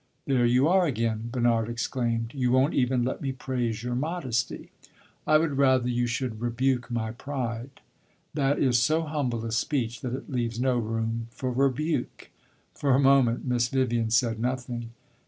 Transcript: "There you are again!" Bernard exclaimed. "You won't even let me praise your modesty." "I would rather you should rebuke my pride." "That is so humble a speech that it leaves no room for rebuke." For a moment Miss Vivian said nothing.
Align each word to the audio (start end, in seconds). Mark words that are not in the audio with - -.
"There 0.25 0.47
you 0.47 0.67
are 0.67 0.87
again!" 0.87 1.29
Bernard 1.31 1.69
exclaimed. 1.69 2.31
"You 2.33 2.51
won't 2.51 2.73
even 2.73 3.03
let 3.03 3.21
me 3.21 3.31
praise 3.31 3.83
your 3.83 3.93
modesty." 3.93 4.71
"I 5.27 5.37
would 5.37 5.59
rather 5.59 5.87
you 5.87 6.07
should 6.07 6.41
rebuke 6.41 6.89
my 6.89 7.11
pride." 7.11 7.81
"That 8.33 8.57
is 8.57 8.79
so 8.79 9.03
humble 9.03 9.45
a 9.45 9.51
speech 9.51 10.01
that 10.01 10.15
it 10.15 10.27
leaves 10.27 10.59
no 10.59 10.79
room 10.79 11.27
for 11.29 11.51
rebuke." 11.51 12.31
For 12.73 12.95
a 12.95 12.99
moment 12.99 13.45
Miss 13.45 13.67
Vivian 13.67 14.09
said 14.09 14.39
nothing. 14.39 14.89